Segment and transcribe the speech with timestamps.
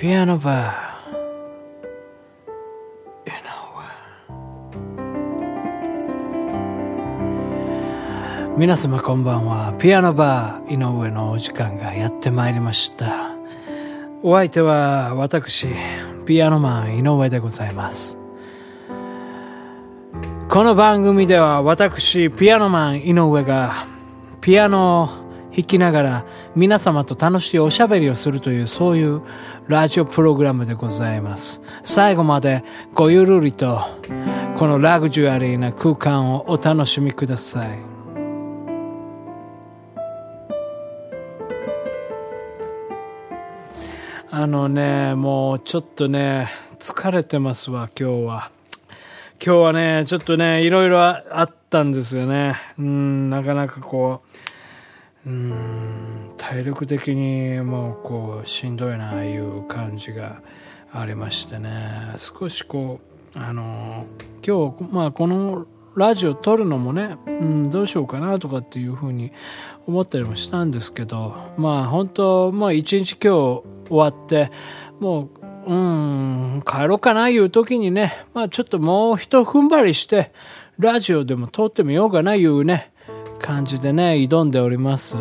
[0.00, 0.78] ピアノバー
[8.56, 9.74] 皆様こんばんは。
[9.80, 13.32] ピアノバー井上のお時間がやってまいりました。
[14.22, 15.66] お相手は私、
[16.26, 18.16] ピアノマン井上でございます。
[20.48, 23.88] この番組では私、ピアノマン井上が
[24.40, 25.27] ピアノを
[25.58, 29.22] 弾きながら皆様と楽しいおしゃべりをするというそういう
[29.66, 31.60] ラジオプログラムでございます。
[31.82, 32.62] 最後まで
[32.94, 33.80] ごゆるりと
[34.56, 37.78] このラグジュアリーな空間をお楽しみください。
[44.30, 46.46] あのね、もうちょっとね、
[46.78, 48.50] 疲れてますわ、今日は。
[49.44, 52.54] 今日はね、ちょっとね、いろいろあったんですよね。
[52.78, 54.47] うん、なかなかこう、
[55.28, 60.40] うん、体力的にもうこう、しんどいな、あいう感じが
[60.90, 62.14] ありましてね。
[62.16, 62.98] 少しこ
[63.34, 64.06] う、あの、
[64.46, 69.30] 今日、まあこのラジオ撮るのもね、うん、どうしようかなとかっていうふうに
[69.86, 74.50] 思ったりもしたんですけど、まあ本当、まあ一日今日終わって、
[74.98, 75.28] も
[75.66, 80.32] う、うん、帰ろうかないう時にね、まあちょっともう一踏ん張りして、
[80.78, 82.92] ラジオでも撮ってみようかないうね、
[83.40, 85.16] 感じでね、挑んでおります。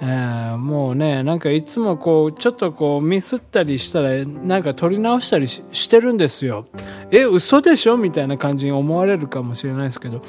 [0.00, 6.66] えーもうね、なんかいつもこう、ちょっとこうミスったりしたら、なんか撮り直したりしてるんですよ。
[7.10, 7.96] え、嘘でしょ？
[7.96, 10.22] みたいな感じに思われるかもしれないですけど、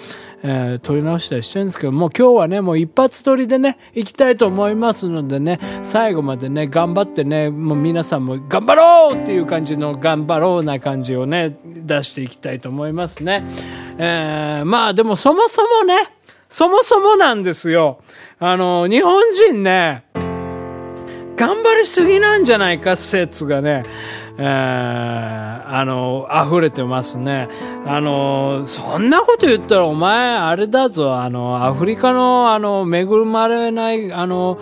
[0.44, 13.44] えー撮り直したりしてるんですけど、もう今日はね、もう一発撮りでね、行きたいと思いますのでね、最後までね、頑張ってね、もう皆さんも頑張ろうっていう感じの頑張ろうな感じをね、出していきたいと思いますね。
[13.98, 15.96] えーまあでもそもそもね、
[16.50, 18.00] そもそもなんですよ。
[18.40, 20.04] あの、日本人ね、
[21.36, 23.84] 頑張りすぎなんじゃないか説がね、
[24.38, 27.50] えーあの、溢れてますね。
[27.86, 34.60] あの、そんなこと言ったらお前、あれだぞ、あの、アフリカの、あの、恵まれない、あの、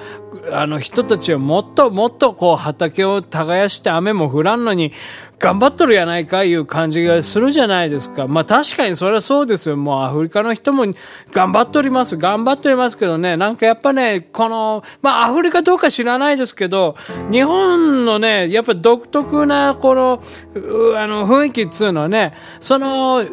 [0.51, 4.91] あの人たちはもっともっとこう畑を耕して雨も降らんのに
[5.39, 8.27] 頑張っとるやないかいう感じがするじゃないですか。
[8.27, 9.75] まあ確かにそれはそうですよ。
[9.75, 10.85] もうアフリカの人も
[11.31, 12.15] 頑張っております。
[12.15, 16.95] 頑張っておりますけどね、なんかやっぱね、この、まあアフリカどうか知らないですけど、
[17.31, 20.21] 日本のね、やっぱ独特なこの、
[20.97, 23.23] あの雰囲気っつうのはね、その、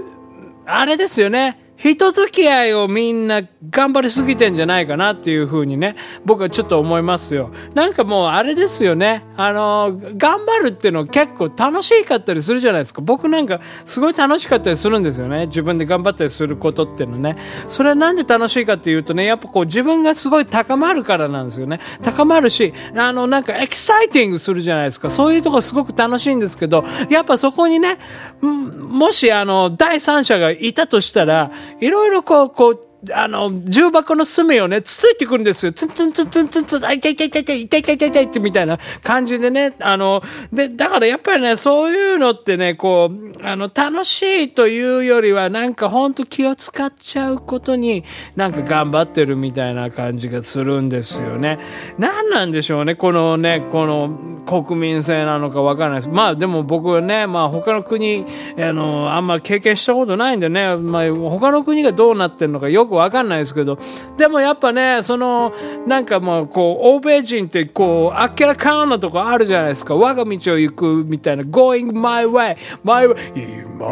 [0.64, 1.61] あれですよね。
[1.82, 7.50] 人付き合いをみんな頑張りすぎてんじゃないかなっていうふうにね、僕はちょっと思いますよ。
[7.74, 9.24] なんかもうあれですよね。
[9.36, 13.00] あの、頑張るっていうの結構楽しかったりするじゃないですか。
[13.00, 15.46] 僕なんかすごい楽しかったりするんですよね。
[15.46, 17.36] 自分で頑張ったりすることっていうのね。
[17.66, 21.80] それはなんで楽しいかっていうとね、やっぱこう自分がすごい高まるからなんですよね。
[22.00, 25.10] 高まるし、あのなんかエキサイティングするじゃないですか。
[25.10, 27.98] そういうとこすごく楽しいんですけど、やっぱそこにね、
[28.40, 31.50] もしあの第三者がいたとしたら、
[31.80, 35.72] いろいろこう、こう、あの、重箱の隅をね、つついてくるんですよ。
[35.72, 48.04] ツンツンツンツンツンツン、あ、痛い痛い痛い痛い痛い痛い痛い痛いってみたいな感じでね、あの、で、だからやっぱりね、そういうのってね、こう、あの、楽しいというよりは、なんかほんと気を使っちゃうことに、
[48.36, 51.58] なんか頑張ってるみたいな感じがするんですよね。
[51.98, 56.08] 何なんでしょうね、このね、この国民性なのかわからないです。
[56.08, 58.24] まあでも僕はね、まあ他の国、
[58.58, 63.78] あの、あんま経験したことないんでね、まあ他の国がどうなってるのかよくわかんないですけど、
[64.16, 65.52] でもやっぱね、その、
[65.86, 69.94] なんかもう、こう、欧米人ってこう、あっけらかんなとこあるじゃないですか。
[69.94, 73.86] 我が道を行くみたいな、going my way, my way, 今、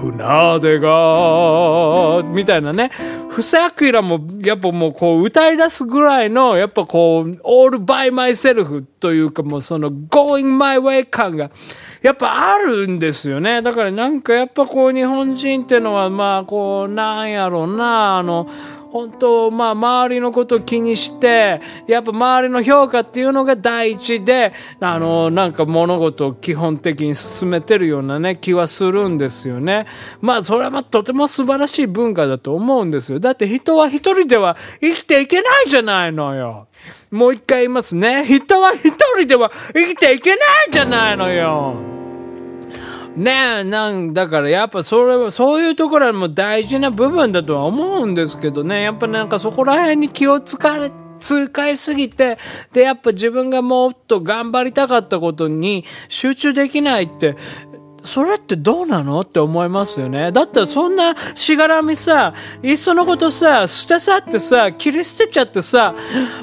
[0.00, 2.90] 船出が、みたいなね。
[3.30, 3.56] 布施
[3.92, 11.50] 明も、やっぱもうこう、歌い出すぐらいの、やっぱこう、all by myself というかもうその、going my way 感が、
[12.02, 13.62] やっぱあるんですよね。
[13.62, 18.48] だからなんかやっぱこう、日本人ってのは、まあこう、なんやろうな、あの、
[18.92, 29.86] 本当、まあ、周りのこと気にして、やっぱ周りの評価っていうのが第一で、あの、なんか物事を基本的に進めてるようなね、気はするんですよね。
[30.20, 33.18] まあ、それはまあ、とても素晴らしい文化だと思うんですよ。
[33.18, 36.68] だって人は一人では生きていけないじゃないのよ。
[37.10, 38.26] もう一回言いますね。
[38.26, 40.38] 人は一人では生きていけない
[40.70, 41.91] じゃないのよ。
[43.16, 52.36] ねえ、なんだからやっぱそれは、そういうところはもう大事な部分だとは思うんですけどね、やっぱなんかそこら辺に気を使われて痛快すぎて、
[52.72, 57.36] で、やっぱ自分がもっと頑張りたかったことに集中できないって、
[58.04, 60.32] それってどうなのって思いますよね。
[60.32, 65.94] だったらそんなしがらみさ、いっそのことさ、捨て去ってさ、切り捨てちゃってさ、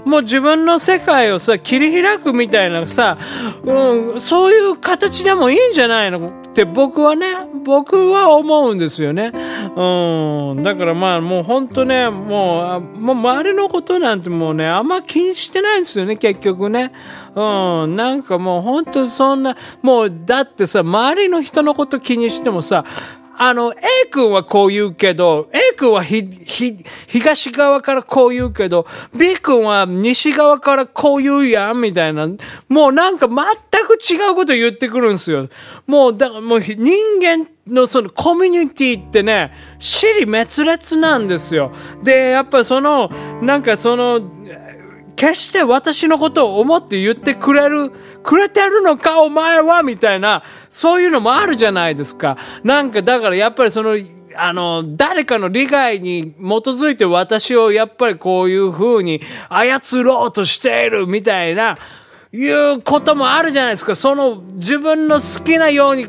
[0.06, 3.18] もう自分の世界をさ、切り開くみたいなさ、
[3.64, 7.28] うん、そういう形でもいいんじゃないのって僕はね、
[7.64, 9.32] 僕は思うんですよね。
[9.76, 10.64] うん。
[10.64, 16.92] だからまあもう本当ね、もう、もう周りのことなんてもうね、あんま気にしてないんですよね、結局ね。
[17.40, 17.96] うん。
[17.96, 22.84] なんかもう本当そんな、もうだってさ、周りの人のこと気にしてもさ、
[23.42, 26.76] あの、A 君はこう言うけど、A 君はひ、ひ、
[27.08, 28.86] 東側からこう言うけど、
[29.18, 32.28] B 君は西側からこう言うやん、みたいな。
[32.68, 35.48] もうなんか全く違うこと言ってくるんですよ。
[35.88, 36.78] もう、だからもう人
[37.22, 41.72] 間のそのコミュニティってね、死に滅裂なんですよ。
[42.04, 43.10] で、やっぱその、
[43.42, 44.20] なんかその、
[45.20, 47.92] 決して私のことを思って言ってくれる、
[48.24, 52.38] くれてるのかお前はみたいな、そういうのもあるじゃないですか。
[52.64, 53.98] なんかだからやっぱりその、
[54.38, 56.38] あの、誰かの理解に基
[56.70, 59.20] づいて私をやっぱりこういう風に
[59.50, 61.78] 操ろうとしているみたいな、
[62.32, 63.96] いうこともあるじゃないですか。
[63.96, 66.08] その自分の好きなように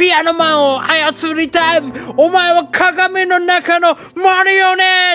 [0.00, 1.82] ピアノマンを操りたい
[2.16, 5.09] お前は鏡の中のマリオネ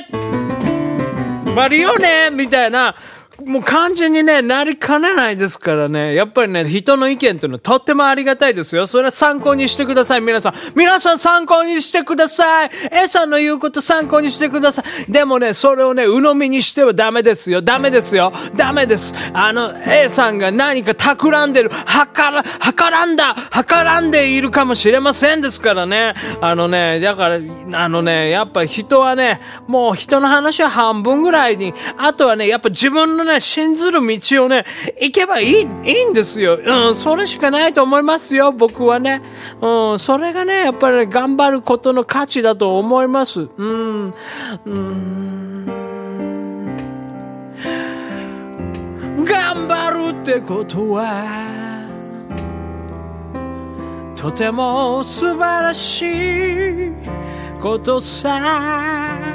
[1.56, 2.94] マリオネみたいな。
[3.46, 6.16] もう完全にね、なりかねないですからね。
[6.16, 8.88] やっぱりね、人の意見というのはとってもありがたいですよ。
[8.88, 10.54] それは参考にしてください、皆さん。
[10.76, 12.72] 皆さん参考にしてください。
[12.92, 15.12] A さんの言うこと参考にしてください。
[15.12, 17.62] でもね、それをね、鵜呑みにしてはダメですよ。
[17.62, 18.34] ダメですよ。
[18.56, 19.14] ダメです。
[19.32, 26.16] あの、A さんが何か企んでる、はから、はからんだ、はからんでいるかもしれませんですからね。
[26.42, 27.40] あのね、だから、
[27.74, 34.66] あのね、やっぱ人はね、もう人の話は半分ぐらいに、あとはね、やっぱ自分のね、信ずる道をね、
[35.02, 36.60] 行けばいい、いいんですよ。
[36.64, 39.22] うん、それしかないと思いますよ、僕はね。
[39.62, 43.48] うん、それがね、やっぱり、ね、頑張ることの価値だと思います。
[43.58, 44.14] うん、
[44.66, 45.66] うん。
[49.24, 51.86] 頑張るってことは、
[54.16, 56.92] とても素晴らしい
[57.62, 59.35] ことさ。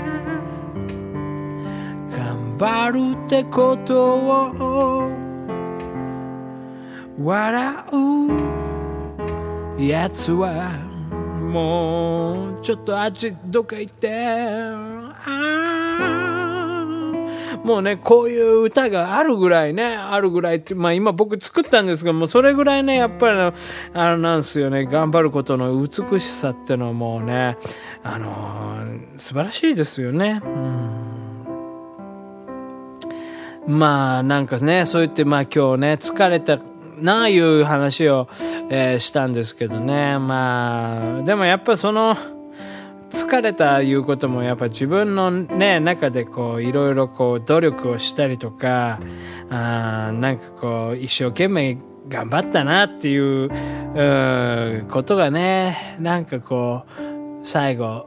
[2.60, 5.10] 張るってことを
[7.18, 7.74] 笑
[9.78, 10.72] うやつは
[11.40, 14.10] もうちょっとあっちどっか行って。
[17.64, 23.52] もうね、こういう歌があるぐらいね、あるぐらいって、まあ今僕作ったんですが、もそれぐらいね、やっぱりあ
[23.94, 27.56] の、なんすよね、頑張ることの美しさってのはもうね、
[28.02, 28.84] あの、
[29.16, 30.40] 素晴らしいですよね。
[30.44, 31.19] うん。
[33.70, 36.58] まあなんかね、そう言ってまあ今日ね、疲れた
[37.00, 38.28] なあいう話を、
[38.68, 40.18] えー、したんですけどね。
[40.18, 42.16] まあ、でもやっぱその、
[43.10, 49.00] 疲れたいうこともやっぱ自分のね、中でこういろいろこう努力をしたりとか、
[49.50, 51.78] あなんかこう一生懸命
[52.08, 58.06] 頑張ったなっていう、うことがね、なんかこう、最後、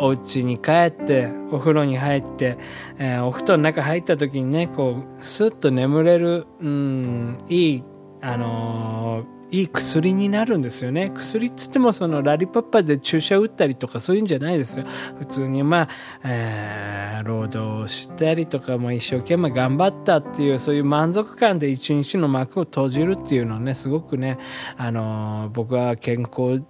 [0.00, 2.58] お家に帰ってお風呂に入って、
[2.98, 7.84] えー、お布団の中入った時にねこうスッと眠れる、うん、いい
[8.22, 11.10] あのーいい薬になるんですよね。
[11.14, 14.84] 薬っつってもそのラリパッパで注射打ったりとかそういうんじゃないですよ。
[15.18, 15.88] 普通にまあ、
[16.24, 24.38] えー、労働したりとか、まあ、一生懸命頑張ったっていうそういう満足感で一日の幕を閉じるっていうのはね、すごくね、
[24.76, 26.62] あのー、僕は健康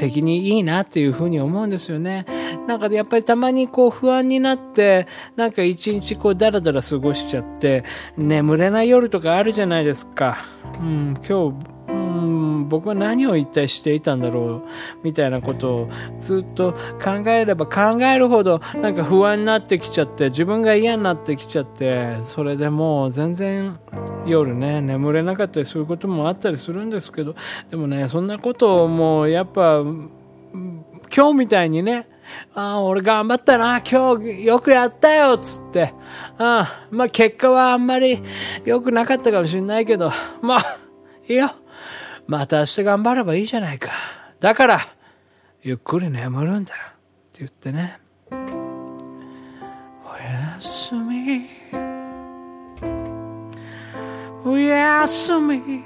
[0.00, 2.24] 的にいいなっていうふうに思うんですよね。
[2.66, 7.84] なんかやっぱりたまにこう不安になって、なんか一日こうダラダラ過ごしちゃって、
[8.16, 10.38] 眠れない夜とかあるじゃないですか。
[10.80, 11.99] うん、今日、
[12.70, 14.68] 僕は何を一体していたんだろう
[15.02, 15.88] みたいなことを
[16.20, 16.72] ずっと
[17.02, 23.78] 考えれば考えるほどなんか不安になってきちゃって自分が嫌になってきちゃってそれでもう全然
[24.26, 27.34] 夜ね眠れなかったりすることもあったりするんですけど
[27.70, 29.82] でもねそんなことをもうやっぱ
[31.14, 32.08] 今日みたいにね
[32.54, 35.94] ああ、俺頑張ったな、今日よくやったよ、つって。
[36.38, 38.22] ああ、まあ結果はあんまり
[38.64, 40.12] 良くなかったかもしれないけど、
[40.42, 40.78] まあ、
[41.28, 41.50] いいよ。
[42.30, 43.90] また明日頑張ればいいじゃないか。
[44.38, 44.80] だから、
[45.64, 46.72] ゆっくり眠るんだ。
[46.72, 46.76] っ
[47.32, 47.98] て言ってね。
[48.30, 48.36] お
[50.16, 51.48] やすみ。
[54.44, 55.82] おやすみ。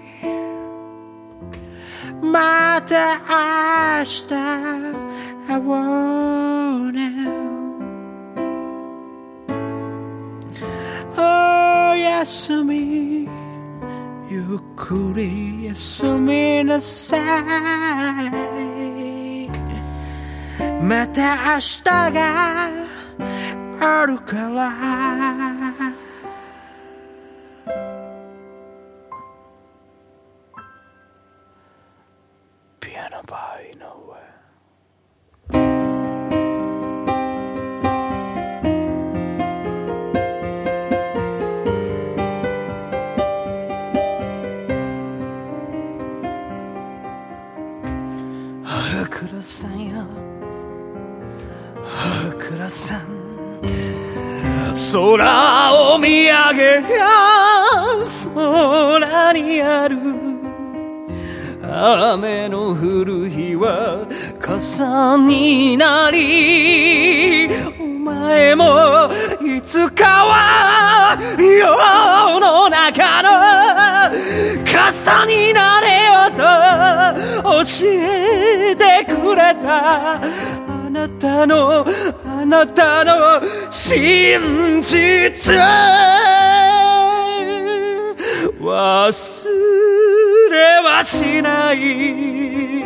[2.20, 3.20] また
[4.00, 4.26] 明日
[5.48, 5.70] 会お
[6.82, 7.10] うね。
[11.16, 13.43] おやすみ。
[14.26, 17.20] ゆっくり休みなさい。
[20.82, 22.70] また明日が
[23.80, 25.43] あるから。
[51.84, 53.24] あくらさん。
[54.92, 59.98] 空を見上げりゃ空にある。
[61.66, 64.06] 雨の降る日は
[64.38, 67.48] 傘になり
[67.80, 69.10] お前も
[69.44, 73.30] いつかは世の中の
[74.64, 75.63] 傘になれよと教
[77.86, 80.16] えてくれた。
[80.16, 80.20] あ
[80.90, 81.84] なたの
[82.24, 85.54] あなたの真実
[88.60, 89.48] 忘
[90.50, 92.83] れはしない。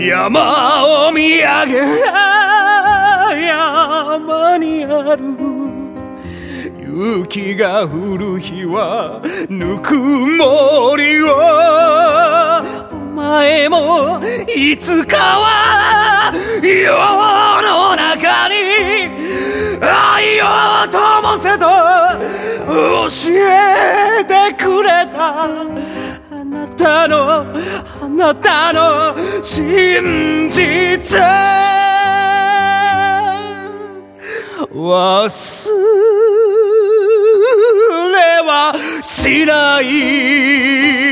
[0.00, 1.76] 山を見上げ
[3.46, 5.22] 山にある
[7.22, 11.36] 雪が降る日はぬくもりを。
[12.90, 16.90] お前もいつかは世
[17.62, 18.54] の中に
[19.82, 20.44] 愛を
[20.88, 21.66] 灯せと
[22.66, 26.19] 教えてくれた。
[26.50, 27.46] なたの
[28.02, 31.20] あなたの真実。
[34.72, 35.70] 忘
[38.12, 41.09] れはしない。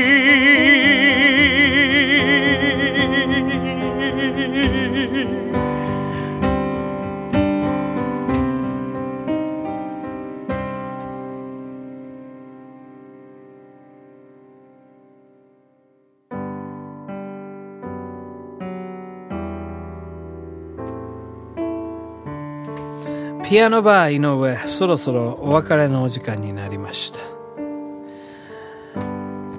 [23.49, 27.19] ピアノバー井上そろそろお別れのお時間になりました。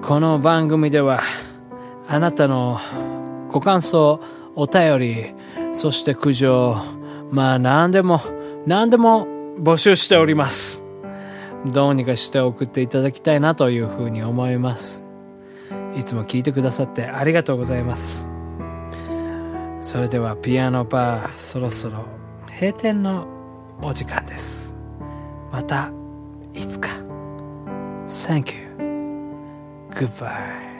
[0.01, 1.21] この番組では
[2.07, 2.79] あなたの
[3.49, 4.21] ご感想
[4.55, 5.33] お便り
[5.73, 6.77] そして苦情
[7.31, 8.21] まあ何でも
[8.65, 9.27] 何でも
[9.59, 10.85] 募集しております。
[11.65, 15.03] どうにかして送っていただきたいなというふうに思います。
[15.97, 18.25] いつも聞いてくださってありがとうございます。
[19.81, 22.05] それではピアノバーそろそろ
[22.47, 23.40] 閉店の
[23.81, 24.75] お時間です
[25.51, 25.91] また
[26.53, 26.89] いつか
[28.07, 28.67] Thank you
[29.91, 30.70] Goodbye